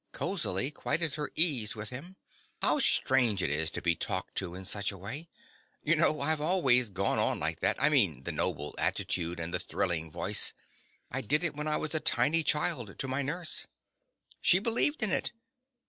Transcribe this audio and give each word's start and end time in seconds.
(Cosily, 0.13 0.71
quite 0.71 1.03
at 1.03 1.13
her 1.13 1.29
ease 1.35 1.75
with 1.75 1.91
him.) 1.91 2.15
How 2.63 2.79
strange 2.79 3.43
it 3.43 3.51
is 3.51 3.69
to 3.69 3.83
be 3.83 3.95
talked 3.95 4.33
to 4.37 4.55
in 4.55 4.65
such 4.65 4.91
a 4.91 4.97
way! 4.97 5.29
You 5.83 5.95
know, 5.95 6.21
I've 6.21 6.41
always 6.41 6.89
gone 6.89 7.19
on 7.19 7.39
like 7.39 7.59
that—I 7.59 7.89
mean 7.89 8.23
the 8.23 8.31
noble 8.31 8.73
attitude 8.79 9.39
and 9.39 9.53
the 9.53 9.59
thrilling 9.59 10.09
voice. 10.09 10.53
I 11.11 11.21
did 11.21 11.43
it 11.43 11.53
when 11.55 11.67
I 11.67 11.77
was 11.77 11.93
a 11.93 11.99
tiny 11.99 12.41
child 12.41 12.97
to 12.97 13.07
my 13.07 13.21
nurse. 13.21 13.67
She 14.41 14.57
believed 14.57 15.03
in 15.03 15.11
it. 15.11 15.33